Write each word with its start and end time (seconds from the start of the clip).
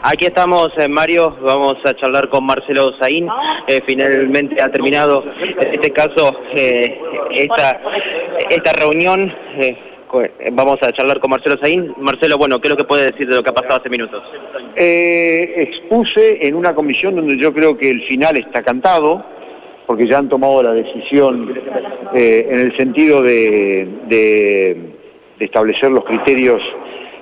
Aquí 0.00 0.26
estamos, 0.26 0.68
eh, 0.78 0.86
Mario, 0.86 1.36
vamos 1.42 1.74
a 1.84 1.92
charlar 1.96 2.28
con 2.28 2.44
Marcelo 2.46 2.92
Zain. 3.00 3.26
Eh, 3.66 3.80
finalmente 3.84 4.62
ha 4.62 4.70
terminado, 4.70 5.24
este 5.72 5.90
caso, 5.90 6.38
eh, 6.54 7.00
esta, 7.32 7.80
esta 8.48 8.72
reunión. 8.74 9.34
Eh, 9.56 9.76
vamos 10.52 10.78
a 10.82 10.92
charlar 10.92 11.18
con 11.18 11.30
Marcelo 11.32 11.56
Zain. 11.60 11.92
Marcelo, 11.98 12.38
bueno, 12.38 12.60
¿qué 12.60 12.68
es 12.68 12.70
lo 12.70 12.76
que 12.76 12.84
puede 12.84 13.10
decir 13.10 13.26
de 13.28 13.34
lo 13.34 13.42
que 13.42 13.50
ha 13.50 13.54
pasado 13.54 13.80
hace 13.80 13.88
minutos? 13.90 14.22
Expuse 14.76 16.46
en 16.46 16.54
una 16.54 16.76
comisión 16.76 17.16
donde 17.16 17.36
yo 17.36 17.52
creo 17.52 17.76
que 17.76 17.90
el 17.90 18.06
final 18.06 18.36
está 18.36 18.62
cantado, 18.62 19.24
porque 19.88 20.06
ya 20.06 20.18
han 20.18 20.28
tomado 20.28 20.62
la 20.62 20.74
decisión 20.74 21.58
en 22.14 22.56
el 22.56 22.76
sentido 22.76 23.20
de- 23.20 23.88
de 24.06 24.76
establecer 25.40 25.90
los 25.90 26.04
criterios 26.04 26.62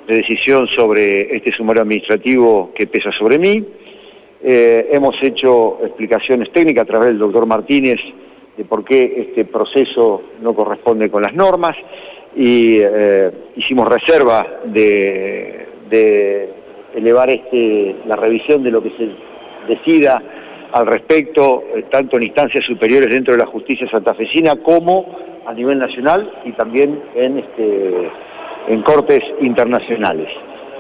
de 0.07 0.17
decisión 0.17 0.69
sobre 0.69 1.35
este 1.35 1.53
sumario 1.53 1.83
administrativo 1.83 2.73
que 2.75 2.87
pesa 2.87 3.11
sobre 3.13 3.39
mí. 3.39 3.65
Eh, 4.43 4.89
hemos 4.93 5.17
hecho 5.23 5.79
explicaciones 5.83 6.53
técnicas 6.53 6.83
a 6.83 6.87
través 6.87 7.09
del 7.09 7.19
doctor 7.19 7.47
Martínez 7.47 8.01
de 8.57 8.65
por 8.65 8.85
qué 8.85 9.29
este 9.29 9.45
proceso 9.45 10.23
no 10.41 10.55
corresponde 10.55 11.11
con 11.11 11.23
las 11.23 11.35
normas 11.35 11.77
y 12.35 12.79
eh, 12.81 13.31
hicimos 13.57 13.89
reserva 13.89 14.47
de, 14.67 15.67
elevar 16.95 17.31
este, 17.31 17.97
la 18.07 18.17
revisión 18.17 18.63
de 18.63 18.71
lo 18.71 18.83
que 18.83 18.91
se 18.91 19.09
decida 19.69 20.23
al 20.73 20.87
respecto, 20.87 21.65
eh, 21.75 21.85
tanto 21.91 22.17
en 22.17 22.25
instancias 22.25 22.65
superiores 22.65 23.11
dentro 23.11 23.35
de 23.35 23.41
la 23.41 23.47
justicia 23.47 23.89
santafesina 23.91 24.55
como 24.63 25.17
a 25.47 25.53
nivel 25.53 25.79
nacional 25.79 26.31
y 26.45 26.53
también 26.53 27.03
en, 27.15 27.39
este, 27.39 28.11
en 28.69 28.83
cortes 28.83 29.21
internacionales. 29.41 30.29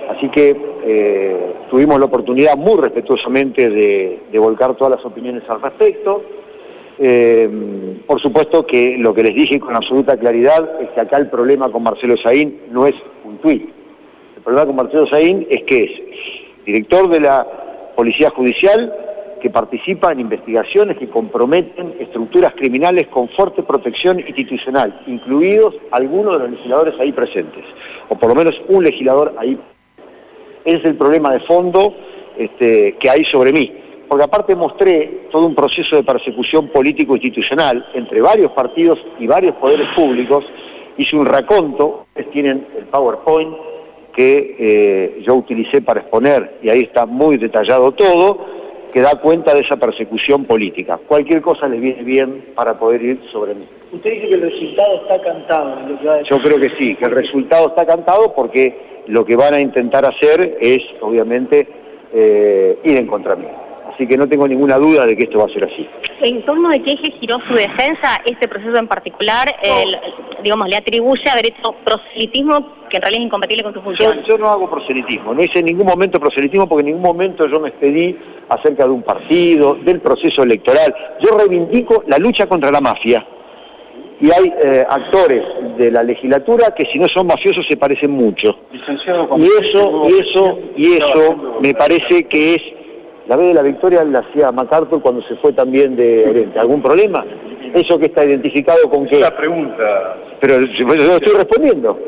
Así 0.08 0.28
que 0.30 0.56
eh, 0.84 1.54
tuvimos 1.68 1.98
la 1.98 2.06
oportunidad 2.06 2.56
muy 2.56 2.80
respetuosamente 2.80 3.68
de, 3.68 4.38
volcar 4.38 4.77
todas 4.77 4.96
las 4.96 5.04
opiniones 5.04 5.42
al 5.48 5.60
respecto. 5.60 6.22
Eh, 6.98 7.48
por 8.06 8.20
supuesto 8.20 8.64
que 8.66 8.96
lo 8.98 9.12
que 9.12 9.22
les 9.22 9.34
dije 9.34 9.58
con 9.58 9.74
absoluta 9.74 10.16
claridad 10.16 10.80
es 10.80 10.91
que 10.91 11.00
acá 11.00 11.19
el 11.19 11.28
problema 11.28 11.70
con 11.70 11.83
Marcelo 11.83 12.16
Saín 12.16 12.61
no 12.70 12.86
es 12.86 12.94
un 13.24 13.38
tuit. 13.38 13.69
El 14.36 14.42
problema 14.42 14.66
con 14.66 14.77
Marcelo 14.77 15.06
Saín 15.08 15.46
es 15.50 15.64
que 15.64 15.84
es 15.84 15.91
director 16.64 17.08
de 17.08 17.20
la 17.20 17.46
Policía 17.96 18.30
Judicial 18.30 19.05
que 19.41 19.51
participa 19.51 20.12
en 20.12 20.20
investigaciones 20.20 20.98
que 20.98 21.09
comprometen 21.09 21.95
estructuras 21.98 22.55
criminales 22.55 23.06
con 23.09 23.29
fuerte 23.31 23.62
protección 23.62 24.20
institucional, 24.20 25.03
incluidos 25.06 25.75
algunos 25.91 26.34
de 26.34 26.39
los 26.41 26.51
legisladores 26.51 26.95
ahí 27.01 27.12
presentes, 27.12 27.64
o 28.09 28.19
por 28.19 28.31
lo 28.31 28.34
menos 28.34 28.55
un 28.69 28.84
legislador 28.84 29.34
ahí. 29.39 29.59
Ese 30.64 30.79
es 30.79 30.84
el 30.84 30.97
problema 30.97 31.33
de 31.33 31.41
fondo 31.41 31.95
este, 32.37 32.97
que 32.98 33.11
hay 33.11 33.25
sobre 33.25 33.53
mí 33.53 33.73
porque 34.09 34.25
aparte 34.25 34.55
mostré 34.55 35.27
todo 35.31 35.47
un 35.47 35.55
proceso 35.55 35.97
de 35.97 36.05
persecución 36.05 36.69
político-institucional 36.69 37.87
entre 37.95 38.20
varios 38.20 38.53
partidos 38.53 38.98
y 39.19 39.27
varios 39.27 39.55
poderes 39.57 39.89
públicos, 39.97 40.45
hice 40.97 41.17
un 41.17 41.27
raconto, 41.27 42.07
ustedes 42.09 42.31
tienen 42.31 42.67
el 42.79 42.84
PowerPoint 42.84 43.55
que 44.14 44.57
eh, 44.59 45.23
yo 45.27 45.34
utilicé 45.34 45.83
para 45.83 46.01
exponer, 46.01 46.59
y 46.62 46.70
ahí 46.70 46.81
está 46.81 47.05
muy 47.05 47.37
detallado 47.37 47.92
todo, 47.92 48.47
que 48.92 49.01
da 49.01 49.12
cuenta 49.20 49.55
de 49.55 49.61
esa 49.61 49.77
persecución 49.77 50.45
política. 50.45 50.98
Cualquier 51.06 51.41
cosa 51.42 51.69
les 51.69 51.81
viene 51.81 52.03
bien 52.03 52.47
para 52.55 52.79
poder 52.79 53.03
ir 53.03 53.20
sobre 53.33 53.55
mí. 53.55 53.67
Usted 53.92 54.11
dice 54.11 54.29
que 54.29 54.34
el 54.34 54.42
resultado 54.42 54.95
está 55.03 55.20
cantado. 55.23 55.79
en 55.81 55.92
lo 55.92 55.98
que 56.01 56.06
va 56.06 56.12
a 56.15 56.17
decir. 56.19 56.31
Yo 56.31 56.42
creo 56.42 56.61
que 56.61 56.70
sí, 56.79 56.95
que 56.97 57.05
el 57.05 57.11
resultado 57.12 57.69
está 57.69 57.87
cantado 57.87 58.33
porque 58.34 59.03
lo 59.07 59.25
que 59.25 59.37
van 59.37 59.55
a 59.55 59.61
intentar 59.61 60.05
hacer 60.05 60.59
es, 60.61 60.79
obviamente, 61.01 61.69
eh, 62.12 62.79
ir 62.84 62.97
en 62.97 63.07
contra 63.07 63.37
mí. 63.37 63.47
Así 63.92 64.07
que 64.07 64.17
no 64.17 64.29
tengo 64.29 64.47
ninguna 64.47 64.77
duda 64.77 65.07
de 65.07 65.17
que 65.17 65.25
esto 65.25 65.39
va 65.39 65.47
a 65.47 65.48
ser 65.48 65.64
así. 65.64 65.89
¿En 66.20 66.45
torno 66.45 66.69
de 66.69 66.83
qué 66.83 66.92
eje 66.92 67.12
giró 67.12 67.39
su 67.48 67.55
defensa 67.55 68.20
este 68.27 68.47
proceso 68.47 68.77
en 68.77 68.87
particular? 68.89 69.47
el- 69.62 69.96
digamos, 70.42 70.69
le 70.69 70.77
atribuye 70.77 71.29
haber 71.30 71.47
hecho 71.47 71.74
proselitismo 71.85 72.86
que 72.89 72.97
en 72.98 73.02
realidad 73.02 73.20
es 73.23 73.27
incompatible 73.27 73.63
con 73.64 73.73
su 73.74 73.80
Yo, 73.80 73.85
función. 73.85 74.23
yo 74.29 74.39
no 74.39 74.48
hago 74.48 74.70
proselitismo, 74.70 75.35
no 75.35 75.42
hice 75.42 75.58
en 75.58 75.67
ningún 75.67 75.86
momento 75.86 76.20
proselitismo 76.20 76.69
porque 76.69 76.80
en 76.80 76.86
ningún 76.86 77.02
momento 77.02 77.47
yo 77.48 77.58
me 77.61 77.70
expedí 77.70 78.17
acerca 78.48 78.85
de 78.85 78.91
un 78.91 79.02
partido, 79.02 79.75
del 79.77 80.01
proceso 80.01 80.42
electoral. 80.42 80.95
Yo 81.20 81.36
reivindico 81.36 82.05
la 82.07 82.19
lucha 82.19 82.46
contra 82.46 82.70
la 82.70 82.80
mafia. 82.80 83.27
Y 84.19 84.30
hay 84.30 84.51
eh, 84.64 84.86
actores 84.89 85.45
de 85.77 85.91
la 85.91 86.02
legislatura 86.02 86.75
que 86.75 86.86
si 86.86 86.98
no 86.98 87.07
son 87.07 87.27
mafiosos 87.27 87.67
se 87.67 87.77
parecen 87.77 88.13
mucho. 88.13 88.57
Licenciado, 88.73 89.29
Y 89.36 89.45
eso, 89.63 90.07
y 90.08 90.20
eso, 90.20 90.58
y 90.77 90.92
eso 90.95 91.58
me 91.61 91.75
parece 91.75 92.25
que 92.25 92.55
es, 92.55 92.63
la 93.29 93.37
vez 93.37 93.48
de 93.48 93.55
la 93.55 93.63
victoria 93.63 94.05
la 94.05 94.20
hacía 94.20 94.53
MacArthur 94.53 95.01
cuando 95.03 95.23
se 95.23 95.37
fue 95.37 95.53
también 95.53 95.97
de 95.97 96.29
Oriente. 96.29 96.59
¿Algún 96.59 96.83
problema? 96.83 97.25
¿Eso 97.75 97.98
que 97.98 98.07
está 98.07 98.25
identificado 98.25 98.89
con 98.89 99.07
qué? 99.07 99.17
Esa 99.20 99.37
pregunta, 99.37 100.17
Pero 100.41 100.61
yo, 100.61 100.95
yo 100.95 101.17
estoy 101.17 101.35
respondiendo 101.37 101.98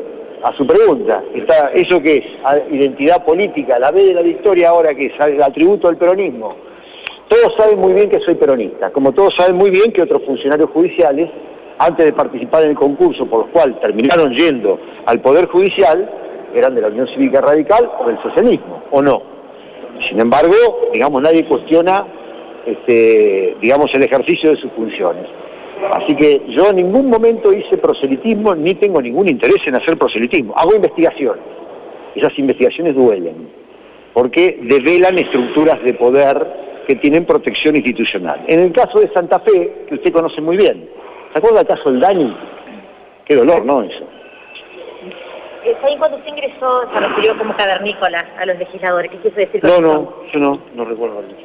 a 0.43 0.53
su 0.55 0.65
pregunta. 0.65 1.21
Está, 1.35 1.71
¿Eso 1.73 2.01
qué 2.01 2.17
es? 2.17 2.25
A- 2.45 2.57
Identidad 2.71 3.23
política, 3.25 3.77
la 3.77 3.91
vez 3.91 4.05
de 4.05 4.13
la 4.13 4.21
victoria 4.21 4.69
ahora 4.69 4.93
que 4.95 5.07
es 5.07 5.13
el 5.27 5.41
atributo 5.43 5.87
al 5.89 5.97
peronismo. 5.97 6.55
Todos 7.27 7.53
saben 7.57 7.79
muy 7.79 7.93
bien 7.93 8.09
que 8.09 8.19
soy 8.21 8.35
peronista, 8.35 8.89
como 8.91 9.11
todos 9.11 9.35
saben 9.35 9.55
muy 9.55 9.69
bien 9.69 9.91
que 9.91 10.01
otros 10.01 10.23
funcionarios 10.25 10.69
judiciales, 10.71 11.29
antes 11.77 12.05
de 12.05 12.13
participar 12.13 12.63
en 12.63 12.71
el 12.71 12.75
concurso 12.75 13.25
por 13.27 13.41
los 13.41 13.49
cuales 13.51 13.79
terminaron 13.81 14.33
yendo 14.33 14.79
al 15.05 15.19
Poder 15.21 15.45
Judicial, 15.47 16.09
eran 16.55 16.73
de 16.73 16.81
la 16.81 16.87
Unión 16.87 17.07
Cívica 17.13 17.39
Radical 17.41 17.87
o 17.99 18.07
del 18.07 18.19
socialismo, 18.23 18.81
¿o 18.91 19.01
no? 19.01 19.21
Sin 20.07 20.19
embargo, 20.19 20.53
digamos, 20.93 21.21
nadie 21.21 21.45
cuestiona, 21.45 22.05
este, 22.65 23.55
digamos, 23.61 23.93
el 23.93 24.03
ejercicio 24.03 24.51
de 24.51 24.57
sus 24.57 24.71
funciones. 24.71 25.25
Así 25.91 26.15
que 26.15 26.41
yo 26.49 26.69
en 26.69 26.77
ningún 26.77 27.09
momento 27.09 27.53
hice 27.53 27.77
proselitismo 27.77 28.53
ni 28.55 28.75
tengo 28.75 29.01
ningún 29.01 29.29
interés 29.29 29.65
en 29.65 29.75
hacer 29.75 29.97
proselitismo. 29.97 30.53
Hago 30.55 30.75
investigaciones. 30.75 31.43
Esas 32.15 32.37
investigaciones 32.37 32.95
duelen, 32.95 33.49
porque 34.13 34.59
develan 34.63 35.17
estructuras 35.19 35.81
de 35.83 35.93
poder 35.93 36.47
que 36.87 36.95
tienen 36.95 37.25
protección 37.25 37.75
institucional. 37.75 38.43
En 38.47 38.59
el 38.59 38.71
caso 38.73 38.99
de 38.99 39.09
Santa 39.13 39.39
Fe, 39.41 39.85
que 39.87 39.95
usted 39.95 40.11
conoce 40.11 40.41
muy 40.41 40.57
bien, 40.57 40.89
¿se 41.31 41.37
acuerda 41.37 41.59
del 41.59 41.67
caso 41.67 41.91
del 41.91 41.99
Dani? 41.99 42.35
Qué 43.25 43.35
dolor, 43.35 43.63
¿no? 43.63 43.83
Eso. 43.83 44.05
Ahí 45.83 45.97
cuando 45.97 46.17
usted 46.17 46.29
ingresó 46.29 46.83
se 46.93 46.99
refirió 46.99 47.37
como 47.37 47.55
cavernícola 47.55 48.25
a 48.39 48.45
los 48.45 48.57
legisladores. 48.57 49.11
¿Qué 49.11 49.17
quiso 49.17 49.35
decir 49.35 49.63
No, 49.63 49.69
eso? 49.69 49.81
no, 49.81 50.13
yo 50.31 50.39
no, 50.39 50.59
no 50.73 50.85
recuerdo 50.85 51.19
eso. 51.21 51.35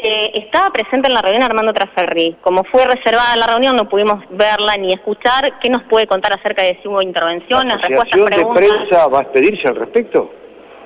Eh, 0.00 0.30
estaba 0.34 0.70
presente 0.70 1.08
en 1.08 1.14
la 1.14 1.22
reunión 1.22 1.42
Armando 1.42 1.72
Traferri. 1.72 2.36
Como 2.40 2.62
fue 2.64 2.84
reservada 2.84 3.34
la 3.36 3.46
reunión, 3.48 3.74
no 3.76 3.88
pudimos 3.88 4.22
verla 4.30 4.76
ni 4.76 4.92
escuchar. 4.92 5.58
¿Qué 5.60 5.68
nos 5.70 5.82
puede 5.84 6.06
contar 6.06 6.32
acerca 6.32 6.62
de 6.62 6.78
si 6.80 6.88
hubo 6.88 7.02
intervenciones, 7.02 7.74
¿La 7.82 7.88
respuestas, 7.88 8.38
de? 8.38 8.46
Prensa 8.54 9.08
va 9.08 9.18
a 9.18 9.22
expedirse 9.22 9.66
al 9.66 9.76
respecto? 9.76 10.30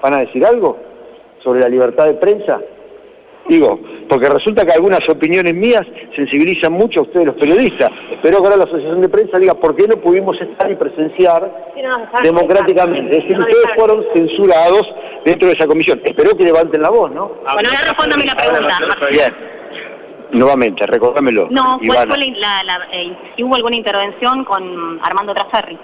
¿Van 0.02 0.14
a 0.14 0.20
decir 0.20 0.44
algo 0.46 0.78
sobre 1.42 1.60
la 1.60 1.68
libertad 1.68 2.06
de 2.06 2.14
prensa? 2.14 2.58
Digo, 3.48 3.80
porque 4.08 4.28
resulta 4.28 4.64
que 4.64 4.72
algunas 4.72 5.06
opiniones 5.08 5.54
mías 5.54 5.82
sensibilizan 6.14 6.72
mucho 6.72 7.00
a 7.00 7.02
ustedes 7.04 7.26
los 7.26 7.36
periodistas. 7.36 7.90
Espero 8.12 8.38
que 8.38 8.44
ahora 8.44 8.56
la 8.58 8.64
Asociación 8.64 9.00
de 9.00 9.08
Prensa 9.08 9.38
diga 9.38 9.54
por 9.54 9.74
qué 9.76 9.86
no 9.88 9.96
pudimos 9.96 10.38
estar 10.40 10.70
y 10.70 10.74
presenciar 10.76 11.70
Sí, 11.74 11.82
no, 11.82 11.98
dejar- 11.98 12.22
democráticamente. 12.22 13.16
Es 13.16 13.22
decir, 13.24 13.38
No, 13.38 13.46
ustedes 13.46 13.74
fueron 13.76 14.04
censurados 14.14 14.82
dentro 15.24 15.48
de 15.48 15.54
esa 15.54 15.66
comisión. 15.66 16.00
Espero 16.04 16.36
que 16.36 16.44
levanten 16.44 16.82
la 16.82 16.90
voz, 16.90 17.10
¿no? 17.12 17.28
Bueno, 17.28 17.68
ahora 17.70 17.80
respóndame 17.84 18.24
la 18.24 18.34
pregunta. 18.34 18.78
Bien. 19.10 19.34
Nuevamente, 20.32 20.86
recordámelo. 20.86 21.48
No, 21.50 21.78
¿cuál 21.86 22.08
fue 22.08 22.18
la, 22.38 22.62
la- 22.64 22.88
eh, 22.92 23.14
hubo 23.42 23.54
alguna 23.54 23.76
intervención 23.76 24.44
con 24.44 24.98
Armando 25.02 25.34
Traferri? 25.34 25.78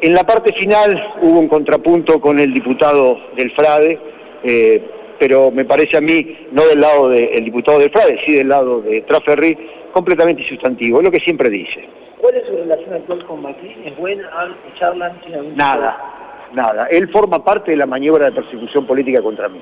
En 0.00 0.14
la 0.14 0.24
parte 0.24 0.52
final 0.54 1.12
hubo 1.22 1.38
un 1.38 1.48
contrapunto 1.48 2.20
con 2.20 2.40
el 2.40 2.52
diputado 2.52 3.16
del 3.36 3.52
FRADE, 3.52 4.00
eh, 4.42 4.90
pero 5.18 5.50
me 5.50 5.64
parece 5.64 5.96
a 5.96 6.00
mí, 6.00 6.46
no 6.52 6.64
del 6.66 6.80
lado 6.80 7.08
del 7.08 7.44
diputado 7.44 7.78
del 7.78 7.90
FRADE, 7.90 8.20
sí 8.26 8.34
del 8.34 8.48
lado 8.48 8.80
de 8.80 9.00
Traferri, 9.02 9.56
completamente 9.92 10.42
insustantivo, 10.42 10.98
es 10.98 11.04
lo 11.04 11.10
que 11.10 11.20
siempre 11.20 11.48
dice. 11.50 11.88
¿Cuál 12.18 12.36
es 12.36 12.46
su 12.46 12.52
relación 12.56 12.94
actual 12.94 13.24
con 13.26 13.42
Macri? 13.42 13.76
¿Es 13.84 13.96
buena? 13.96 14.28
¿Hablan- 14.30 14.56
¿Charlan? 14.78 15.20
¿Tiene 15.20 15.36
algún 15.36 15.56
Nada, 15.56 16.48
nada. 16.52 16.86
Él 16.90 17.08
forma 17.10 17.44
parte 17.44 17.70
de 17.72 17.76
la 17.76 17.86
maniobra 17.86 18.26
de 18.26 18.32
persecución 18.32 18.86
política 18.86 19.20
contra 19.22 19.48
mí. 19.48 19.60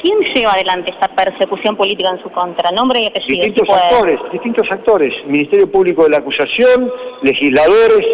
¿Quién 0.00 0.20
lleva 0.32 0.52
adelante 0.52 0.92
esta 0.92 1.08
persecución 1.08 1.76
política 1.76 2.10
en 2.10 2.22
su 2.22 2.30
contra? 2.30 2.70
Nombre 2.70 3.00
y 3.00 3.06
apellido. 3.06 3.44
Distintos 3.46 3.68
actores, 3.76 4.20
distintos 4.30 4.70
actores, 4.70 5.12
Ministerio 5.26 5.68
Público 5.70 6.04
de 6.04 6.10
la 6.10 6.18
Acusación, 6.18 6.88
legisladores, 7.22 8.06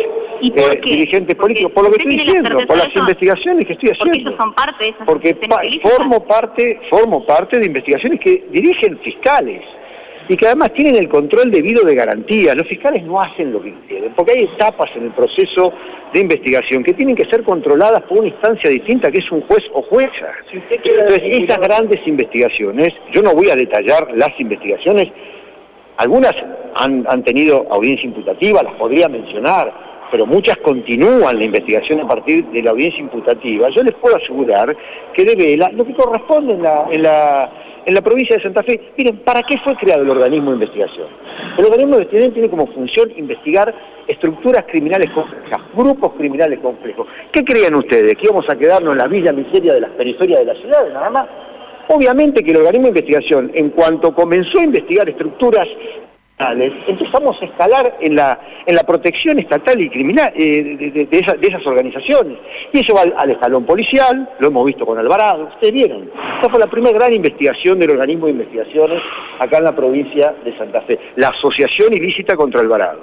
¿Y 0.46 0.50
por 0.50 0.72
eh, 0.74 0.80
qué? 0.82 0.90
dirigentes 0.92 1.34
Porque 1.36 1.54
políticos, 1.54 1.72
por 1.72 1.84
lo 1.84 1.90
que 1.90 1.96
estoy 2.02 2.16
la 2.16 2.22
diciendo, 2.24 2.58
por 2.66 2.76
las 2.76 2.86
eso. 2.88 2.98
investigaciones 3.00 3.66
que 3.66 3.72
estoy 3.74 3.90
haciendo. 3.90 4.18
ellos 4.30 4.34
son 4.38 4.54
parte 4.54 4.84
de 4.84 4.90
esas 4.90 5.06
porque 5.06 5.34
pa- 5.34 5.62
formo 5.82 6.24
parte 6.24 6.80
formo 6.90 7.24
parte 7.26 7.58
de 7.58 7.66
investigaciones 7.66 8.20
que 8.20 8.44
dirigen 8.50 8.98
fiscales 8.98 9.62
y 10.28 10.36
que 10.36 10.46
además 10.46 10.72
tienen 10.72 10.96
el 10.96 11.08
control 11.08 11.50
debido 11.50 11.82
de 11.84 11.94
garantía. 11.94 12.54
Los 12.54 12.66
fiscales 12.66 13.02
no 13.04 13.20
hacen 13.20 13.52
lo 13.52 13.60
que 13.62 13.74
quieren, 13.86 14.12
porque 14.14 14.32
hay 14.32 14.44
etapas 14.44 14.88
en 14.96 15.04
el 15.04 15.10
proceso 15.12 15.70
de 16.14 16.20
investigación 16.20 16.82
que 16.82 16.94
tienen 16.94 17.14
que 17.14 17.26
ser 17.26 17.42
controladas 17.42 18.02
por 18.04 18.18
una 18.18 18.28
instancia 18.28 18.70
distinta 18.70 19.10
que 19.10 19.18
es 19.18 19.30
un 19.30 19.42
juez 19.42 19.62
o 19.74 19.82
jueza. 19.82 20.28
Entonces, 20.50 21.20
esas 21.24 21.58
grandes 21.58 22.00
investigaciones, 22.06 22.88
yo 23.12 23.20
no 23.20 23.34
voy 23.34 23.50
a 23.50 23.54
detallar 23.56 24.08
las 24.14 24.30
investigaciones, 24.40 25.08
algunas 25.98 26.32
han, 26.76 27.04
han 27.08 27.22
tenido 27.22 27.66
audiencia 27.70 28.06
imputativa, 28.06 28.62
las 28.62 28.74
podría 28.74 29.08
mencionar, 29.08 29.72
pero 30.10 30.26
muchas 30.26 30.56
continúan 30.58 31.38
la 31.38 31.44
investigación 31.44 32.00
a 32.00 32.08
partir 32.08 32.44
de 32.46 32.62
la 32.62 32.70
audiencia 32.70 33.00
imputativa. 33.00 33.68
Yo 33.70 33.82
les 33.82 33.94
puedo 33.94 34.16
asegurar 34.16 34.76
que 35.14 35.24
devela 35.24 35.70
lo 35.72 35.84
que 35.84 35.94
corresponde 35.94 36.54
en 36.54 36.62
la, 36.62 36.86
en 36.90 37.02
la 37.02 37.50
en 37.86 37.94
la 37.94 38.00
provincia 38.00 38.36
de 38.36 38.42
Santa 38.42 38.62
Fe. 38.62 38.80
Miren, 38.96 39.18
¿para 39.18 39.42
qué 39.42 39.56
fue 39.58 39.74
creado 39.76 40.02
el 40.02 40.10
organismo 40.10 40.50
de 40.50 40.56
investigación? 40.56 41.08
El 41.58 41.64
organismo 41.64 41.96
de 41.96 42.02
investigación 42.02 42.32
tiene 42.32 42.50
como 42.50 42.66
función 42.68 43.12
investigar 43.16 43.74
estructuras 44.06 44.64
criminales 44.70 45.10
complejas, 45.12 45.60
grupos 45.74 46.12
criminales 46.14 46.58
complejos. 46.60 47.06
¿Qué 47.32 47.44
creen 47.44 47.74
ustedes? 47.74 48.16
¿Que 48.16 48.26
íbamos 48.26 48.48
a 48.48 48.56
quedarnos 48.56 48.92
en 48.92 48.98
la 48.98 49.08
villa 49.08 49.32
miseria 49.32 49.74
de 49.74 49.80
las 49.80 49.90
periferias 49.90 50.40
de 50.40 50.46
la 50.46 50.54
ciudad, 50.54 50.92
nada 50.92 51.10
más? 51.10 51.28
Obviamente 51.88 52.42
que 52.42 52.52
el 52.52 52.58
organismo 52.58 52.84
de 52.84 53.00
investigación, 53.00 53.50
en 53.54 53.70
cuanto 53.70 54.14
comenzó 54.14 54.58
a 54.58 54.64
investigar 54.64 55.08
estructuras 55.08 55.66
empezamos 56.52 57.40
a 57.40 57.44
escalar 57.44 57.98
en 58.00 58.16
la, 58.16 58.38
en 58.66 58.74
la 58.74 58.82
protección 58.82 59.38
estatal 59.38 59.80
y 59.80 59.88
criminal 59.88 60.32
eh, 60.34 61.08
de, 61.10 61.18
esas 61.18 61.66
organizaciones. 61.66 62.38
Y 62.72 62.80
eso 62.80 62.94
va 62.94 63.02
al, 63.16 63.30
escalón 63.30 63.64
policial, 63.64 64.28
lo 64.38 64.48
hemos 64.48 64.66
visto 64.66 64.86
con 64.86 64.98
Alvarado, 64.98 65.48
ustedes 65.54 65.72
vieron. 65.72 66.10
Esta 66.36 66.50
fue 66.50 66.58
la 66.58 66.66
primera 66.66 66.96
gran 66.98 67.12
investigación 67.12 67.78
del 67.78 67.90
organismo 67.90 68.26
de 68.26 68.32
investigaciones 68.32 69.02
acá 69.38 69.58
en 69.58 69.64
la 69.64 69.76
provincia 69.76 70.34
de 70.44 70.56
Santa 70.56 70.82
Fe, 70.82 70.98
la 71.16 71.28
asociación 71.28 71.92
ilícita 71.92 72.36
contra 72.36 72.60
Alvarado. 72.60 73.00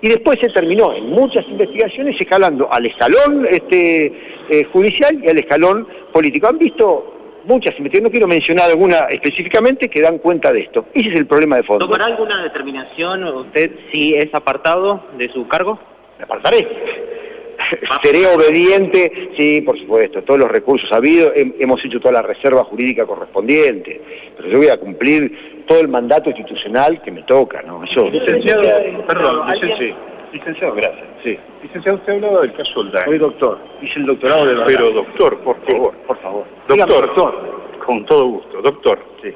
Y 0.00 0.08
después 0.08 0.38
se 0.40 0.48
terminó 0.50 0.94
en 0.94 1.10
muchas 1.10 1.46
investigaciones 1.48 2.20
escalando 2.20 2.72
al 2.72 2.86
escalón 2.86 3.46
este, 3.50 4.12
eh, 4.48 4.64
judicial 4.72 5.18
y 5.22 5.28
al 5.28 5.38
escalón 5.38 5.88
político. 6.12 6.48
¿Han 6.48 6.58
visto 6.58 7.17
muchas 7.48 7.76
investigaciones, 7.78 8.02
no 8.04 8.10
quiero 8.10 8.28
mencionar 8.28 8.70
alguna 8.70 9.06
específicamente, 9.10 9.88
que 9.88 10.00
dan 10.00 10.18
cuenta 10.18 10.52
de 10.52 10.60
esto. 10.60 10.86
Ese 10.94 11.08
es 11.08 11.16
el 11.16 11.26
problema 11.26 11.56
de 11.56 11.64
fondo. 11.64 11.86
¿Tomará 11.86 12.06
alguna 12.06 12.42
determinación 12.42 13.24
usted 13.24 13.72
si 13.90 14.14
es 14.14 14.32
apartado 14.34 15.02
de 15.16 15.28
su 15.30 15.48
cargo? 15.48 15.78
Me 16.18 16.24
apartaré. 16.24 16.68
Seré 18.02 18.26
obediente, 18.26 19.30
sí, 19.36 19.60
por 19.62 19.78
supuesto, 19.78 20.22
todos 20.22 20.40
los 20.40 20.50
recursos 20.50 20.90
habidos, 20.92 21.32
hemos 21.34 21.84
hecho 21.84 22.00
toda 22.00 22.12
la 22.12 22.22
reserva 22.22 22.64
jurídica 22.64 23.04
correspondiente, 23.06 24.00
pero 24.36 24.48
yo 24.48 24.58
voy 24.58 24.68
a 24.68 24.78
cumplir 24.78 25.64
todo 25.66 25.80
el 25.80 25.88
mandato 25.88 26.30
institucional 26.30 27.02
que 27.02 27.10
me 27.10 27.22
toca, 27.22 27.62
¿no? 27.62 27.82
Eso, 27.84 28.08
licenciado, 28.08 28.62
perdón, 29.06 29.50
licenciado, 29.50 29.96
licenciado, 30.32 30.74
gracias. 30.74 31.07
Sí. 31.22 31.38
Licenciado, 31.62 31.98
usted 31.98 32.14
hablaba 32.14 32.42
del 32.42 32.52
caso 32.54 32.80
Oldani. 32.80 33.04
Soy 33.04 33.18
doctor, 33.18 33.58
hice 33.82 33.98
el 33.98 34.06
doctorado 34.06 34.46
de 34.46 34.64
Pero 34.66 34.90
doctor, 34.90 35.38
por 35.40 35.56
favor. 35.66 35.94
por 36.06 36.18
favor. 36.20 36.44
Doctor, 36.68 37.06
doctor, 37.06 37.78
con 37.84 38.04
todo 38.06 38.26
gusto. 38.26 38.62
Doctor, 38.62 38.98
sí. 39.22 39.32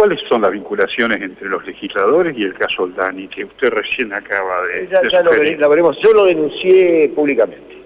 ¿cuáles 0.00 0.18
son 0.30 0.40
las 0.40 0.52
vinculaciones 0.52 1.20
entre 1.20 1.46
los 1.46 1.62
legisladores 1.66 2.34
y 2.34 2.42
el 2.42 2.54
caso 2.54 2.84
Oldani 2.84 3.28
que 3.28 3.44
usted 3.44 3.68
recién 3.68 4.10
acaba 4.14 4.64
de... 4.66 4.88
Ya, 4.88 5.02
ya 5.06 5.22
lo, 5.22 5.30
veremos. 5.68 5.98
Yo 6.02 6.14
lo 6.14 6.24
denuncié 6.24 7.10
públicamente. 7.14 7.76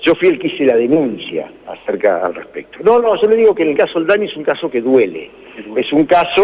Yo 0.00 0.16
fui 0.16 0.26
el 0.26 0.40
que 0.40 0.48
hice 0.48 0.64
la 0.64 0.74
denuncia 0.74 1.48
acerca 1.68 2.26
al 2.26 2.34
respecto. 2.34 2.78
No, 2.82 2.98
no, 2.98 3.14
yo 3.14 3.28
le 3.28 3.36
digo 3.36 3.54
que 3.54 3.62
el 3.62 3.76
caso 3.76 3.98
Oldani 3.98 4.26
es 4.26 4.36
un 4.36 4.42
caso 4.42 4.68
que 4.68 4.80
duele. 4.80 5.30
Es 5.76 5.92
un 5.92 6.04
caso 6.04 6.42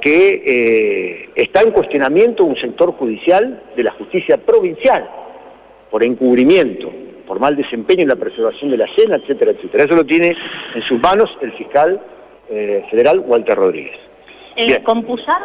que 0.00 0.42
eh, 0.46 1.28
está 1.34 1.60
en 1.60 1.72
cuestionamiento 1.72 2.44
un 2.44 2.56
sector 2.56 2.92
judicial 2.92 3.62
de 3.76 3.82
la 3.82 3.92
justicia 3.92 4.38
provincial 4.38 5.10
por 5.94 6.02
encubrimiento 6.02 6.90
por 7.24 7.38
mal 7.38 7.54
desempeño 7.54 8.02
en 8.02 8.08
la 8.08 8.16
preservación 8.16 8.68
de 8.68 8.78
la 8.78 8.86
cena, 8.96 9.14
etcétera, 9.14 9.52
etcétera. 9.52 9.84
Eso 9.84 9.94
lo 9.94 10.04
tiene 10.04 10.36
en 10.74 10.82
sus 10.82 11.00
manos 11.00 11.30
el 11.40 11.52
fiscal 11.52 12.00
eh, 12.50 12.84
federal 12.90 13.20
Walter 13.20 13.56
Rodríguez. 13.56 13.96
Eh, 14.56 14.82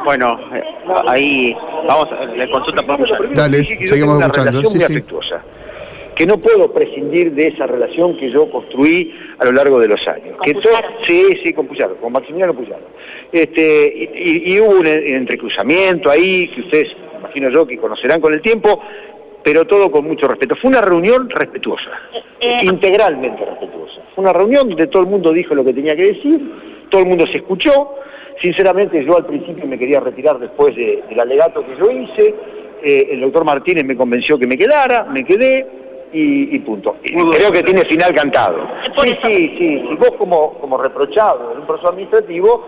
bueno, 0.03 0.39
eh, 0.55 0.63
ahí 1.05 1.55
vamos, 1.87 2.07
le 2.35 2.49
consulta 2.49 2.81
por 2.81 3.33
Dale, 3.35 3.57
seguimos 3.87 4.17
una 4.17 4.27
relación 4.27 4.73
muy 4.73 4.83
afectuosa, 4.83 5.43
que 6.15 6.25
no 6.25 6.39
puedo 6.39 6.73
prescindir 6.73 7.31
de 7.33 7.49
esa 7.49 7.67
relación 7.67 8.17
que 8.17 8.31
yo 8.31 8.49
construí 8.49 9.13
a 9.37 9.45
lo 9.45 9.51
largo 9.51 9.79
de 9.79 9.87
los 9.87 10.07
años. 10.07 10.35
que 10.43 10.55
sí, 11.05 11.27
sí, 11.43 11.53
con 11.53 11.67
Puyaro, 11.67 11.95
con 11.97 12.11
Maximiliano 12.11 12.55
Puyaro. 12.55 12.87
Este, 13.31 14.09
y, 14.15 14.59
hubo 14.59 14.79
un 14.79 14.87
entrecruzamiento 14.87 16.09
ahí, 16.09 16.47
que 16.47 16.61
ustedes, 16.61 16.87
imagino 17.19 17.49
yo, 17.51 17.67
que 17.67 17.77
conocerán 17.77 18.19
con 18.19 18.33
el 18.33 18.41
tiempo, 18.41 18.81
pero 19.49 19.65
todo 19.65 19.89
con 19.89 20.05
mucho 20.05 20.27
respeto. 20.27 20.55
Fue 20.61 20.69
una 20.69 20.79
reunión 20.79 21.27
respetuosa, 21.27 21.89
eh, 22.13 22.21
eh, 22.39 22.65
integralmente 22.65 23.43
respetuosa. 23.43 23.99
Fue 24.13 24.21
una 24.23 24.31
reunión 24.31 24.69
donde 24.69 24.85
todo 24.85 25.01
el 25.01 25.09
mundo 25.09 25.31
dijo 25.33 25.55
lo 25.55 25.65
que 25.65 25.73
tenía 25.73 25.95
que 25.95 26.13
decir, 26.13 26.85
todo 26.87 27.01
el 27.01 27.07
mundo 27.07 27.25
se 27.25 27.37
escuchó. 27.37 27.95
Sinceramente 28.39 29.03
yo 29.03 29.17
al 29.17 29.25
principio 29.25 29.65
me 29.65 29.79
quería 29.79 30.01
retirar 30.01 30.37
después 30.37 30.75
del 30.75 31.19
alegato 31.19 31.65
que 31.65 31.75
yo 31.79 31.89
hice, 31.89 32.35
eh, 32.83 33.07
el 33.09 33.21
doctor 33.21 33.43
Martínez 33.43 33.83
me 33.85 33.97
convenció 33.97 34.37
que 34.37 34.45
me 34.45 34.55
quedara, 34.55 35.05
me 35.05 35.23
quedé 35.23 35.65
y, 36.13 36.59
punto. 36.59 36.97
Creo 37.01 37.51
que 37.51 37.63
tiene 37.63 37.85
final 37.85 38.13
cantado. 38.13 38.67
Sí, 39.03 39.17
sí, 39.23 39.55
sí, 39.57 39.83
si 39.89 39.95
vos 39.95 40.11
como, 40.19 40.59
como 40.59 40.77
reprochado 40.77 41.53
en 41.53 41.61
un 41.61 41.65
proceso 41.65 41.89
administrativo, 41.89 42.67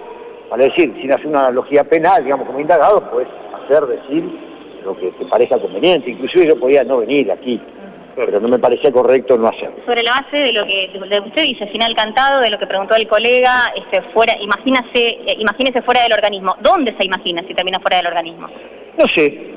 vale 0.50 0.64
decir, 0.66 0.92
sin 1.00 1.14
hacer 1.14 1.28
una 1.28 1.42
analogía 1.42 1.84
penal, 1.84 2.24
digamos 2.24 2.48
como 2.48 2.60
indagado, 2.60 3.08
puedes 3.12 3.30
hacer, 3.54 3.86
decir 3.86 4.51
lo 4.84 4.98
que 4.98 5.12
te 5.12 5.26
parezca 5.26 5.60
conveniente. 5.60 6.12
Inclusive 6.12 6.48
yo 6.48 6.60
podía 6.60 6.84
no 6.84 6.98
venir 6.98 7.32
aquí, 7.32 7.60
pero 8.16 8.40
no 8.40 8.48
me 8.48 8.60
parecía 8.60 8.92
correcto 8.92 9.38
no 9.38 9.48
hacerlo. 9.48 9.76
Sobre 9.86 10.04
la 10.04 10.22
base 10.22 10.38
de 10.38 10.54
lo 10.54 10.66
que 10.66 10.90
de 11.10 11.20
usted 11.20 11.44
dice, 11.44 11.68
final 11.68 11.96
cantado, 11.96 12.42
de 12.42 12.50
lo 12.50 12.60
que 12.60 12.68
preguntó 12.68 12.96
el 12.96 13.08
colega, 13.08 13.72
este, 13.76 14.02
fuera, 14.14 14.36
imagínese, 14.40 15.10
eh, 15.26 15.36
imagínese 15.40 15.82
fuera 15.82 16.04
del 16.04 16.14
organismo. 16.14 16.56
¿Dónde 16.62 16.96
se 16.98 17.06
imagina 17.06 17.44
si 17.48 17.54
termina 17.54 17.80
fuera 17.80 17.98
del 17.98 18.08
organismo? 18.08 18.48
No 18.98 19.08
sé. 19.08 19.52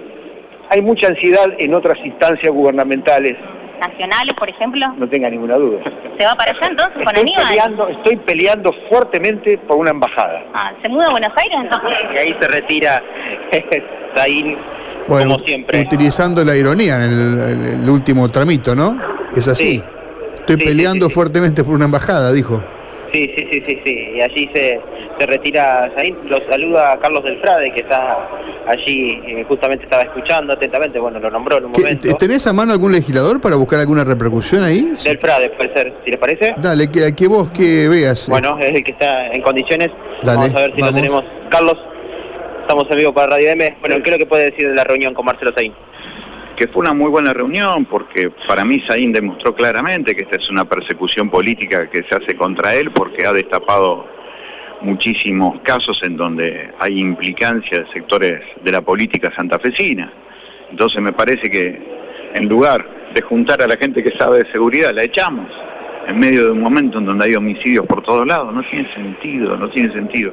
Hay 0.71 0.81
mucha 0.81 1.09
ansiedad 1.09 1.47
en 1.59 1.75
otras 1.75 1.99
instancias 2.05 2.53
gubernamentales. 2.53 3.37
¿Nacionales, 3.81 4.35
por 4.35 4.49
ejemplo? 4.49 4.87
No 4.97 5.09
tenga 5.09 5.29
ninguna 5.29 5.57
duda. 5.57 5.83
¿Se 6.17 6.25
va 6.25 6.35
para 6.37 6.53
allá 6.53 6.69
entonces 6.69 7.05
con 7.05 7.15
estoy 7.17 7.35
Peleando, 7.49 7.89
estoy 7.89 8.17
peleando 8.17 8.73
fuertemente 8.89 9.59
por 9.59 9.77
una 9.77 9.91
embajada. 9.91 10.43
Ah, 10.55 10.73
¿se 10.81 10.89
muda 10.89 11.09
a 11.09 11.11
Buenos 11.11 11.33
Aires 11.37 11.59
entonces? 11.61 11.99
Y 12.15 12.17
ahí 12.17 12.37
se 12.41 12.49
retira 12.49 13.03
Zain 14.17 14.57
bueno, 15.09 15.37
utilizando 15.81 16.45
la 16.45 16.57
ironía 16.57 17.05
en 17.05 17.83
el, 17.83 17.89
último 17.89 18.29
tramito, 18.31 18.75
¿no? 18.75 18.99
Es 19.35 19.49
así. 19.49 19.83
Estoy 20.41 20.57
peleando 20.57 21.09
fuertemente 21.09 21.65
por 21.65 21.75
una 21.75 21.87
embajada, 21.87 22.33
dijo. 22.33 22.63
Sí, 23.13 23.33
sí, 23.37 23.47
sí, 23.51 23.63
sí, 23.65 23.81
sí. 23.85 24.11
Y 24.17 24.21
allí 24.21 24.51
se, 24.53 24.81
se 25.19 25.27
retira 25.27 25.91
Zain. 25.97 26.17
Lo 26.29 26.41
saluda 26.49 26.99
Carlos 27.01 27.23
del 27.23 27.41
Frade, 27.41 27.73
que 27.73 27.81
está 27.81 28.29
allí, 28.67 29.21
eh, 29.27 29.45
justamente 29.47 29.85
estaba 29.85 30.03
escuchando 30.03 30.53
atentamente. 30.53 30.99
Bueno, 30.99 31.21
lo 31.21 31.31
nombró 31.31 31.59
en 31.59 31.67
un 31.67 31.73
momento. 31.73 32.13
¿Tenés 32.15 32.47
a 32.47 32.53
mano 32.53 32.73
algún 32.73 32.93
legislador 32.93 33.41
para 33.41 33.57
buscar 33.57 33.79
alguna 33.79 34.05
repercusión 34.05 34.65
ahí? 34.65 34.93
Del 35.05 35.19
Frade, 35.19 35.51
puede 35.51 35.73
ser, 35.73 35.95
si 36.05 36.11
le 36.11 36.19
parece. 36.19 36.55
Dale, 36.57 36.91
que, 36.91 37.15
que 37.15 37.29
vos 37.29 37.51
que 37.51 37.89
veas. 37.89 38.29
Bueno, 38.29 38.59
es 38.59 38.75
el 38.75 38.83
que 38.83 38.91
está 38.93 39.29
en 39.29 39.43
condiciones. 39.43 39.91
vamos 40.25 40.55
a 40.55 40.61
ver 40.61 40.73
si 40.75 40.81
lo 40.81 40.93
tenemos. 40.93 41.25
Carlos, 41.51 41.79
Estamos 42.65 42.91
en 42.91 42.97
vivo 42.97 43.13
para 43.13 43.27
Radio 43.27 43.51
M. 43.51 43.77
Bueno, 43.83 43.97
¿qué 44.03 44.09
es 44.09 44.13
lo 44.13 44.19
que 44.19 44.25
puede 44.25 44.51
decir 44.51 44.71
de 44.71 44.75
la 44.75 44.85
reunión 44.85 45.13
con 45.13 45.27
Marcelo 45.27 45.53
Saín? 45.55 45.75
Que 46.57 46.67
fue 46.67 46.81
una 46.81 46.95
muy 46.95 47.11
buena 47.11 47.35
reunión 47.35 47.85
porque 47.85 48.31
para 48.49 48.65
mí 48.65 48.83
Saín 48.89 49.13
demostró 49.13 49.55
claramente 49.55 50.17
que 50.17 50.23
esta 50.23 50.39
es 50.39 50.49
una 50.49 50.65
persecución 50.65 51.29
política 51.29 51.91
que 51.91 52.03
se 52.05 52.17
hace 52.17 52.35
contra 52.35 52.75
él 52.75 52.91
porque 52.91 53.27
ha 53.27 53.35
destapado 53.35 54.07
muchísimos 54.81 55.61
casos 55.61 56.01
en 56.05 56.17
donde 56.17 56.73
hay 56.79 57.01
implicancia 57.01 57.81
de 57.81 57.93
sectores 57.93 58.41
de 58.63 58.73
la 58.73 58.81
política 58.81 59.31
santafesina. 59.37 60.11
Entonces 60.71 61.03
me 61.03 61.13
parece 61.13 61.51
que 61.51 61.79
en 62.35 62.49
lugar 62.49 63.13
de 63.13 63.21
juntar 63.21 63.61
a 63.61 63.67
la 63.67 63.77
gente 63.77 64.03
que 64.03 64.17
sabe 64.17 64.39
de 64.43 64.51
seguridad, 64.53 64.95
la 64.95 65.03
echamos 65.03 65.51
en 66.09 66.19
medio 66.19 66.47
de 66.47 66.53
un 66.53 66.61
momento 66.61 66.97
en 66.97 67.05
donde 67.05 67.27
hay 67.27 67.35
homicidios 67.35 67.85
por 67.87 68.03
todos 68.03 68.27
lados. 68.27 68.55
No 68.55 68.63
tiene 68.71 68.91
sentido, 68.95 69.55
no 69.55 69.69
tiene 69.69 69.93
sentido 69.93 70.33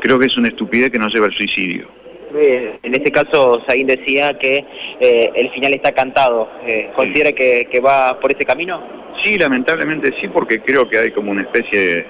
creo 0.00 0.18
que 0.18 0.26
es 0.26 0.36
una 0.36 0.48
estupidez 0.48 0.90
que 0.90 0.98
no 0.98 1.08
lleva 1.08 1.26
al 1.26 1.32
suicidio. 1.32 1.88
en 2.32 2.94
este 2.94 3.10
caso, 3.10 3.60
Saín 3.66 3.86
decía 3.86 4.38
que 4.38 4.64
eh, 5.00 5.30
el 5.34 5.50
final 5.50 5.74
está 5.74 5.92
cantado. 5.92 6.48
Eh, 6.66 6.90
¿Considera 6.94 7.32
que, 7.32 7.80
va 7.84 8.18
por 8.20 8.32
ese 8.32 8.44
camino? 8.44 8.82
Sí, 9.22 9.38
lamentablemente 9.38 10.12
sí, 10.20 10.28
porque 10.28 10.60
creo 10.60 10.88
que 10.88 10.98
hay 10.98 11.10
como 11.10 11.30
una 11.30 11.42
especie 11.42 11.80
de, 11.80 12.06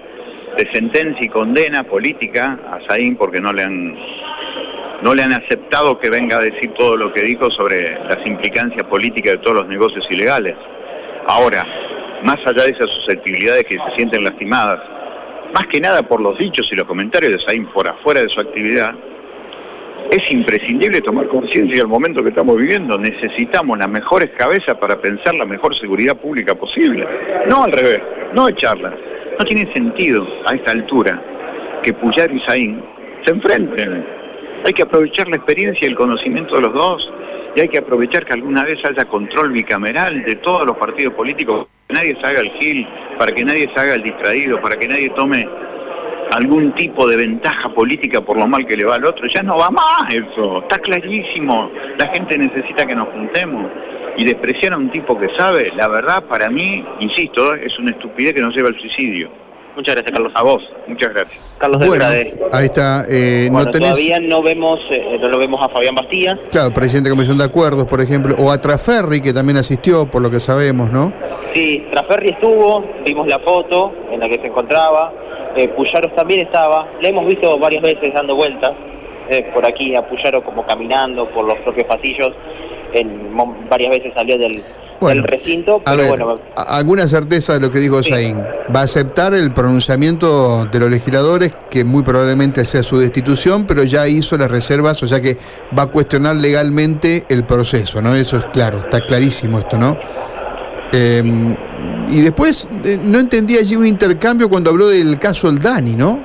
sentencia 0.75 1.25
y 1.25 1.29
condena 1.29 1.85
política 1.85 2.59
a 2.71 2.81
Saín 2.89 3.17
porque 3.17 3.41
no 3.41 3.53
le 3.53 3.63
han 3.63 3.97
no 5.01 5.15
le 5.15 5.23
han 5.23 5.33
aceptado 5.33 5.99
que 5.99 6.11
venga 6.11 6.37
a 6.37 6.43
decir 6.43 6.73
todo 6.77 6.97
lo 6.97 7.15
que 7.15 7.23
dijo 7.23 7.51
sobre 7.51 7.95
las 7.95 8.19
implicancias 8.27 8.83
políticas 8.89 9.35
de 9.35 9.39
todos 9.39 9.59
los 9.59 9.69
negocios 9.69 10.07
ilegales. 10.11 10.57
Ahora, 11.27 11.65
más 12.25 12.37
allá 12.45 12.65
de 12.65 12.73
esas 12.73 12.91
susceptibilidades 12.91 13.65
que 13.65 13.77
se 13.77 13.97
sienten 13.97 14.25
lastimadas 14.25 14.81
más 15.55 15.67
que 15.67 15.81
nada 15.81 16.03
por 16.03 16.21
los 16.21 16.39
dichos 16.39 16.69
y 16.73 16.77
los 16.77 16.87
comentarios 16.87 17.33
de 17.33 17.41
Saín 17.41 17.67
por 17.67 17.89
afuera 17.89 18.23
de 18.23 18.29
su 18.29 18.41
actividad, 18.41 18.95
es 20.11 20.31
imprescindible 20.33 21.01
tomar 21.03 21.29
conciencia 21.29 21.79
del 21.79 21.87
momento 21.87 22.23
que 22.23 22.31
estamos 22.31 22.57
viviendo. 22.57 22.99
Necesitamos 22.99 23.79
las 23.79 23.89
mejores 23.89 24.31
cabezas 24.37 24.77
para 24.77 25.01
pensar 25.01 25.35
la 25.35 25.45
mejor 25.45 25.77
seguridad 25.79 26.17
pública 26.17 26.55
posible. 26.55 27.07
No 27.49 27.65
al 27.65 27.73
revés, 27.73 28.01
no 28.35 28.49
echarlas. 28.49 28.95
No 29.39 29.45
tiene 29.45 29.73
sentido 29.73 30.27
a 30.47 30.55
esta 30.55 30.73
altura 30.73 31.23
que 31.83 31.93
Puyar 31.93 32.33
y 32.33 32.41
Saín 32.41 32.83
se 33.25 33.33
enfrenten. 33.33 34.05
Hay 34.67 34.73
que 34.73 34.83
aprovechar 34.83 35.29
la 35.29 35.37
experiencia 35.37 35.87
y 35.87 35.91
el 35.91 35.97
conocimiento 35.97 36.57
de 36.57 36.63
los 36.63 36.75
dos 36.75 37.13
y 37.55 37.61
hay 37.61 37.69
que 37.69 37.79
aprovechar 37.79 38.25
que 38.25 38.35
alguna 38.35 38.65
vez 38.65 38.79
haya 38.85 39.05
control 39.05 39.53
bicameral 39.53 40.25
de 40.25 40.37
todos 40.37 40.67
los 40.67 40.77
partidos 40.77 41.15
políticos, 41.15 41.69
nadie 41.91 42.17
se 42.21 42.27
haga 42.27 42.41
el 42.41 42.51
gil, 42.53 42.87
para 43.19 43.33
que 43.33 43.45
nadie 43.45 43.71
se 43.75 43.81
haga 43.81 43.95
el 43.95 44.03
distraído, 44.03 44.61
para 44.61 44.77
que 44.77 44.89
nadie 44.89 45.11
tome 45.11 45.47
algún 46.33 46.73
tipo 46.75 47.09
de 47.09 47.17
ventaja 47.17 47.69
política 47.71 48.21
por 48.21 48.39
lo 48.39 48.47
mal 48.47 48.67
que 48.67 48.77
le 48.77 48.85
va 48.85 48.97
al 48.97 49.05
otro. 49.05 49.27
Ya 49.27 49.43
no 49.43 49.57
va 49.57 49.71
más 49.71 50.13
eso, 50.13 50.63
está 50.63 50.79
clarísimo. 50.79 51.71
La 51.99 52.09
gente 52.09 52.39
necesita 52.39 52.87
que 52.87 52.95
nos 52.95 53.09
juntemos. 53.09 53.71
Y 54.17 54.25
despreciar 54.25 54.73
a 54.75 54.77
un 54.77 54.91
tipo 54.91 55.19
que 55.19 55.29
sabe, 55.37 55.73
la 55.77 55.89
verdad, 55.89 56.25
para 56.25 56.51
mí, 56.51 56.85
insisto, 56.99 57.55
es 57.55 57.79
una 57.79 57.93
estupidez 57.93 58.35
que 58.35 58.41
nos 58.41 58.55
lleva 58.55 58.69
al 58.69 58.79
suicidio. 58.79 59.31
Muchas 59.77 59.95
gracias, 59.95 60.13
Carlos. 60.13 60.33
A 60.35 60.43
vos, 60.43 60.63
muchas 60.89 61.15
gracias. 61.15 61.55
Carlos 61.59 61.79
Bueno, 61.87 61.93
Delgade. 62.11 62.35
ahí 62.53 62.65
está. 62.67 63.05
eh, 63.09 63.49
Bueno, 63.51 63.65
no 63.67 63.71
tenés, 63.71 63.91
todavía 63.91 64.21
no 64.21 64.43
vemos, 64.43 64.79
eh, 64.91 65.19
no 65.21 65.29
lo 65.29 65.39
vemos 65.39 65.61
a 65.63 65.69
Fabián 65.69 65.95
Bastía. 65.95 66.39
claro, 66.51 66.73
presidente 66.75 67.09
de 67.09 67.15
Comisión 67.15 67.39
de 67.39 67.45
Acuerdos, 67.45 67.87
por 67.87 68.01
ejemplo, 68.01 68.35
o 68.39 68.51
a 68.51 68.61
Traferri, 68.61 69.21
que 69.21 69.33
también 69.33 69.57
asistió, 69.59 70.07
por 70.11 70.23
lo 70.23 70.31
que 70.31 70.41
sabemos, 70.41 70.91
¿no? 70.91 71.13
Sí, 71.55 71.87
Traferri 71.91 72.31
estuvo, 72.31 72.85
vimos 73.05 73.27
la 73.29 73.39
foto 73.39 73.93
en 74.11 74.21
la 74.21 74.29
que 74.29 74.41
se 74.41 74.47
encontraba, 74.49 75.13
eh, 75.57 75.69
Puyaros 75.69 76.15
también 76.15 76.41
estaba, 76.47 76.89
la 77.01 77.09
hemos 77.09 77.27
visto 77.27 77.59
varias 77.59 77.83
veces 77.83 78.13
dando 78.13 78.35
vueltas 78.37 78.73
eh, 79.31 79.49
por 79.55 79.65
aquí 79.65 79.95
a 79.95 80.03
Puyaro 80.09 80.43
como 80.43 80.67
caminando 80.67 81.29
por 81.31 81.45
los 81.45 81.59
propios 81.61 81.87
pasillos, 81.87 82.33
en, 82.95 83.37
varias 83.69 83.91
veces 83.91 84.13
salió 84.15 84.39
del, 84.39 84.63
del 85.01 85.23
recinto, 85.23 85.83
a 85.85 85.93
pero 85.93 85.97
ver, 85.97 86.09
bueno, 86.11 86.41
alguna 86.55 87.07
certeza 87.07 87.55
de 87.55 87.61
lo 87.61 87.71
que 87.71 87.79
dijo 87.79 88.03
Sí. 88.03 88.11
Saín. 88.11 88.39
Va 88.75 88.81
a 88.81 88.85
aceptar 88.85 89.35
el 89.35 89.53
pronunciamiento 89.53 90.67
de 90.67 90.79
los 90.79 90.91
legisladores, 90.91 91.53
que 91.71 91.85
muy 91.85 92.03
probablemente 92.03 92.65
sea 92.65 92.83
su 92.83 92.99
destitución, 92.99 93.67
pero 93.67 93.85
ya 93.85 94.07
hizo 94.09 94.37
las 94.37 94.51
reservas, 94.51 95.03
o 95.03 95.07
sea 95.07 95.21
que 95.21 95.37
va 95.77 95.85
a 95.85 95.87
cuestionar 95.87 96.37
legalmente 96.37 97.25
el 97.29 97.45
proceso, 97.45 98.03
¿no? 98.03 98.15
Eso 98.15 98.39
es 98.39 98.45
claro, 98.53 98.79
está 98.79 99.01
clarísimo 99.01 99.59
esto, 99.59 99.79
¿no? 99.79 99.97
Eh, 100.93 101.23
y 102.09 102.21
después, 102.21 102.69
eh, 102.85 102.99
no 103.01 103.21
entendí 103.21 103.57
allí 103.57 103.77
un 103.77 103.87
intercambio 103.87 104.49
cuando 104.49 104.71
habló 104.71 104.89
del 104.89 105.19
caso 105.19 105.49
El 105.49 105.59
Dani, 105.59 105.95
¿no? 105.95 106.25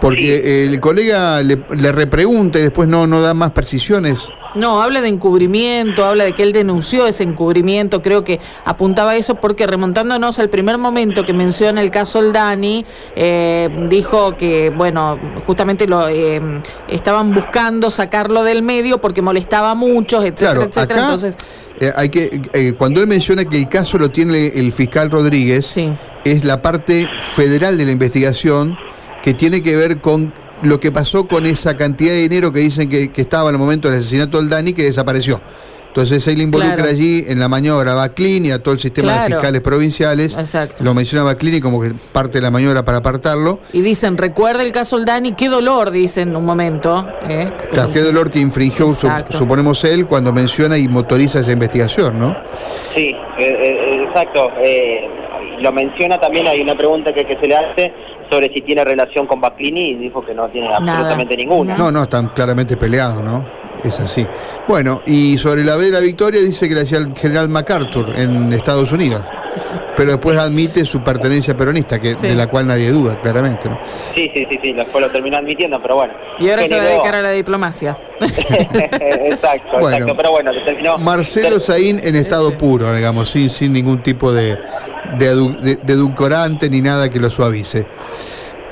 Porque 0.00 0.64
el 0.64 0.80
colega 0.80 1.40
le, 1.42 1.62
le 1.76 1.92
repregunta 1.92 2.58
y 2.58 2.62
después 2.62 2.88
no, 2.88 3.06
no 3.06 3.20
da 3.20 3.34
más 3.34 3.52
precisiones. 3.52 4.18
No, 4.54 4.82
habla 4.82 5.00
de 5.00 5.08
encubrimiento, 5.08 6.04
habla 6.04 6.24
de 6.24 6.32
que 6.32 6.42
él 6.42 6.52
denunció 6.52 7.06
ese 7.06 7.22
encubrimiento, 7.24 8.02
creo 8.02 8.22
que 8.24 8.38
apuntaba 8.64 9.12
a 9.12 9.16
eso 9.16 9.36
porque 9.36 9.66
remontándonos 9.66 10.38
al 10.38 10.50
primer 10.50 10.78
momento 10.78 11.24
que 11.24 11.32
menciona 11.32 11.80
el 11.80 11.90
caso 11.90 12.18
Oldani, 12.18 12.84
eh, 13.16 13.68
dijo 13.88 14.36
que, 14.36 14.70
bueno, 14.70 15.18
justamente 15.46 15.86
lo 15.86 16.08
eh, 16.08 16.40
estaban 16.88 17.32
buscando 17.34 17.90
sacarlo 17.90 18.44
del 18.44 18.62
medio 18.62 19.00
porque 19.00 19.22
molestaba 19.22 19.70
a 19.70 19.74
muchos, 19.74 20.24
etcétera, 20.24 20.52
Claro, 20.52 20.62
etcétera. 20.62 20.84
acá 20.84 21.04
Entonces, 21.04 21.36
eh, 21.80 21.92
hay 21.96 22.08
que 22.10 22.42
eh, 22.52 22.74
cuando 22.76 23.00
él 23.00 23.06
menciona 23.06 23.44
que 23.44 23.56
el 23.56 23.68
caso 23.68 23.98
lo 23.98 24.10
tiene 24.10 24.48
el 24.48 24.72
fiscal 24.72 25.10
Rodríguez, 25.10 25.66
Sí. 25.66 25.90
es 26.24 26.44
la 26.44 26.60
parte 26.62 27.08
federal 27.34 27.78
de 27.78 27.86
la 27.86 27.92
investigación 27.92 28.76
que 29.22 29.34
tiene 29.34 29.62
que 29.62 29.76
ver 29.76 30.00
con 30.00 30.32
lo 30.62 30.80
que 30.80 30.90
pasó 30.92 31.26
con 31.28 31.46
esa 31.46 31.76
cantidad 31.76 32.12
de 32.12 32.28
dinero 32.28 32.52
que 32.52 32.60
dicen 32.60 32.88
que, 32.88 33.10
que 33.12 33.20
estaba 33.22 33.48
en 33.50 33.56
el 33.56 33.60
momento 33.60 33.88
del 33.90 33.98
asesinato 33.98 34.38
del 34.38 34.48
Dani 34.48 34.72
que 34.72 34.84
desapareció. 34.84 35.40
Entonces 35.88 36.26
él 36.26 36.40
involucra 36.40 36.76
Claro. 36.76 36.90
allí 36.90 37.22
en 37.28 37.38
la 37.38 37.48
maniobra 37.48 37.92
a 37.92 37.94
Baclini, 37.94 38.50
a 38.50 38.62
todo 38.62 38.72
el 38.72 38.80
sistema 38.80 39.12
de 39.12 39.18
Claro. 39.26 39.34
fiscales 39.34 39.60
provinciales. 39.60 40.34
Exacto. 40.38 40.82
Lo 40.82 40.94
menciona 40.94 41.22
Baclini 41.22 41.60
como 41.60 41.82
que 41.82 41.92
parte 42.14 42.38
de 42.38 42.42
la 42.42 42.50
maniobra 42.50 42.82
para 42.82 42.96
apartarlo. 42.98 43.58
y 43.74 43.82
dicen, 43.82 44.16
recuerda 44.16 44.62
el 44.62 44.72
caso 44.72 44.96
Oldani, 44.96 45.34
qué 45.34 45.50
dolor, 45.50 45.90
dicen 45.90 46.34
un 46.34 46.46
momento. 46.46 47.06
¿eh? 47.28 47.50
Claro, 47.72 47.90
qué 47.92 48.00
dolor 48.00 48.30
que 48.30 48.38
infringió, 48.38 48.86
su- 48.94 49.06
Exacto. 49.06 49.36
suponemos 49.36 49.84
él, 49.84 50.06
cuando 50.06 50.32
menciona 50.32 50.78
y 50.78 50.88
motoriza 50.88 51.40
esa 51.40 51.52
investigación, 51.52 52.18
¿no? 52.18 52.34
sí, 52.94 53.08
eh, 53.08 53.14
eh, 53.38 54.04
exacto. 54.08 54.48
eh, 54.64 55.10
lo 55.60 55.72
menciona 55.72 56.18
también, 56.18 56.46
hay 56.46 56.60
una 56.62 56.74
pregunta 56.74 57.12
que, 57.12 57.24
que 57.26 57.36
se 57.36 57.46
le 57.46 57.54
hace 57.56 57.92
sobre 58.32 58.50
si 58.54 58.62
tiene 58.62 58.82
relación 58.82 59.26
con 59.26 59.42
Baclini 59.42 59.90
y 59.90 59.94
dijo 59.96 60.24
que 60.24 60.32
no 60.34 60.48
tiene 60.48 60.72
absolutamente 60.72 61.36
ninguna. 61.36 61.76
No, 61.76 61.90
no, 61.92 62.04
están 62.04 62.28
claramente 62.28 62.78
peleados, 62.78 63.22
¿no? 63.22 63.44
Es 63.84 64.00
así. 64.00 64.26
Bueno, 64.66 65.02
y 65.04 65.36
sobre 65.36 65.64
la 65.64 65.76
B 65.76 65.86
de 65.86 65.90
la 65.92 66.00
victoria 66.00 66.40
dice 66.40 66.66
que 66.68 66.74
la 66.74 66.80
hacía 66.82 66.98
el 66.98 67.14
general 67.14 67.50
MacArthur 67.50 68.14
en 68.16 68.52
Estados 68.52 68.90
Unidos. 68.92 69.22
Pero 69.96 70.12
después 70.12 70.38
admite 70.38 70.82
su 70.86 71.02
pertenencia 71.02 71.54
peronista, 71.54 72.00
que, 72.00 72.14
Sí. 72.14 72.28
de 72.28 72.34
la 72.34 72.46
cual 72.46 72.66
nadie 72.68 72.90
duda, 72.90 73.20
claramente, 73.20 73.68
¿no? 73.68 73.78
Sí, 74.14 74.30
sí, 74.34 74.46
sí, 74.50 74.58
sí, 74.62 74.72
después 74.72 75.04
lo 75.04 75.10
terminó 75.10 75.36
admitiendo, 75.36 75.78
pero 75.82 75.96
bueno. 75.96 76.14
Y 76.40 76.48
ahora 76.48 76.66
se 76.66 76.74
va 76.74 76.80
a 76.80 76.84
dedicar 76.86 77.14
a 77.16 77.20
la 77.20 77.30
diplomacia. 77.32 77.98
exacto, 78.20 79.78
Bueno. 79.78 79.96
exacto, 79.96 80.16
pero 80.16 80.30
bueno, 80.30 80.50
terminó. 80.64 80.96
Marcelo 80.96 81.60
Saín 81.60 82.00
en 82.02 82.16
estado 82.16 82.56
puro, 82.56 82.94
digamos, 82.94 83.28
sin, 83.30 83.50
sin 83.50 83.74
ningún 83.74 84.02
tipo 84.02 84.32
de, 84.32 84.58
de, 85.18 85.34
de- 85.60 85.76
de 85.76 85.92
edulcorante 85.92 86.68
ni 86.70 86.80
nada 86.80 87.08
que 87.08 87.18
lo 87.20 87.30
suavice. 87.30 87.86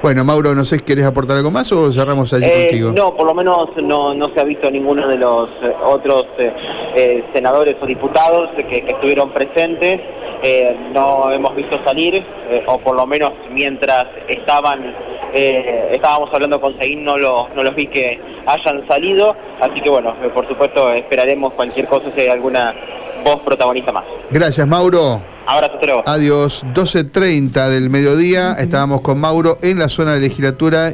Bueno, 0.03 0.25
Mauro, 0.25 0.55
no 0.55 0.65
sé 0.65 0.79
si 0.79 0.83
querés 0.85 1.05
aportar 1.05 1.37
algo 1.37 1.51
más 1.51 1.71
o 1.73 1.93
cerramos 1.93 2.33
allí 2.33 2.47
Eh, 2.47 2.69
contigo. 2.69 2.91
no, 2.93 3.15
por 3.15 3.27
lo 3.27 3.35
menos 3.35 3.69
no, 3.83 4.15
no 4.15 4.31
se 4.31 4.41
ha 4.41 4.45
visto 4.45 4.71
ninguno 4.71 5.07
de 5.07 5.19
los 5.19 5.51
eh, 5.63 5.75
otros 5.85 6.25
eh, 6.39 6.51
eh, 6.95 7.25
senadores 7.35 7.77
o 7.83 7.87
diputados 7.87 8.49
que, 8.57 8.65
que 8.67 8.93
estuvieron 8.93 9.31
presentes. 9.31 10.01
Eh, 10.43 10.75
no 10.95 11.31
hemos 11.31 11.55
visto 11.55 11.79
salir, 11.85 12.25
o 12.67 12.79
por 12.79 12.97
lo 12.97 13.07
menos 13.07 13.33
mientras 13.53 14.07
estaban 14.27 14.95
eh, 15.35 15.91
estábamos 15.93 16.31
hablando 16.33 16.59
con 16.63 16.79
Seguín 16.81 17.05
no, 17.05 17.19
lo- 17.19 17.49
no 17.55 17.63
los 17.63 17.75
vi 17.75 17.87
que 17.89 18.19
hayan 18.47 18.87
salido. 18.89 19.37
Así 19.61 19.83
que 19.83 19.91
bueno, 19.91 20.15
por 20.33 20.49
supuesto 20.49 20.91
esperaremos 20.95 21.53
cualquier 21.53 21.87
cosa 21.89 22.07
si 22.15 22.23
hay 22.23 22.29
alguna 22.29 22.75
voz 23.23 23.41
protagonista 23.43 23.93
más. 23.93 24.05
Gracias, 24.31 24.67
Mauro. 24.67 25.21
Abrazo. 25.50 26.02
Adiós. 26.07 26.64
12.30 26.75 27.69
del 27.69 27.90
mediodía. 27.90 28.52
Estábamos 28.52 29.00
con 29.00 29.19
Mauro 29.19 29.59
en 29.62 29.80
la 29.80 29.88
zona 29.88 30.14
de 30.14 30.21
legislatura. 30.21 30.88